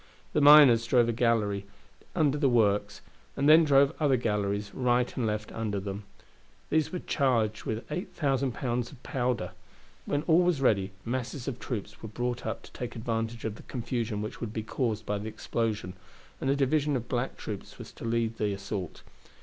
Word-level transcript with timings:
The 0.33 0.41
miners 0.41 0.87
drove 0.87 1.07
a 1.09 1.13
gallery 1.13 1.63
under 2.15 2.35
the 2.35 2.49
works, 2.49 3.01
and 3.37 3.47
then 3.47 3.63
drove 3.63 3.93
other 3.99 4.17
galleries 4.17 4.73
right 4.73 5.15
and 5.15 5.27
left 5.27 5.51
under 5.51 5.79
them. 5.79 6.05
These 6.71 6.91
were 6.91 6.97
charged 6.97 7.65
with 7.65 7.85
eight 7.91 8.09
thousand 8.11 8.53
pounds 8.53 8.91
of 8.91 9.03
powder. 9.03 9.51
When 10.07 10.23
all 10.23 10.41
was 10.41 10.59
ready, 10.59 10.91
masses 11.05 11.47
of 11.47 11.59
troops 11.59 12.01
were 12.01 12.09
brought 12.09 12.47
up 12.47 12.63
to 12.63 12.71
take 12.71 12.95
advantage 12.95 13.45
of 13.45 13.57
the 13.57 13.61
confusion 13.61 14.23
which 14.23 14.41
would 14.41 14.53
be 14.53 14.63
caused 14.63 15.05
by 15.05 15.19
the 15.19 15.29
explosion, 15.29 15.93
and 16.41 16.49
a 16.49 16.55
division 16.55 16.95
of 16.95 17.07
black 17.07 17.37
troops 17.37 17.77
were 17.77 17.85
to 17.85 18.03
lead 18.03 18.37
the 18.39 18.53
assault. 18.53 19.03